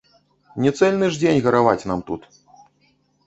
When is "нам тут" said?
1.91-2.21